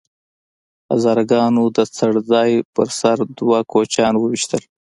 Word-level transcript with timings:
هزاره 0.91 1.23
ګانو 1.31 1.63
د 1.75 1.77
څړ 1.97 2.13
ځای 2.31 2.51
په 2.73 2.81
سر 2.99 3.17
دوه 3.37 3.59
کوچیان 3.71 4.13
وويشتل 4.17 4.61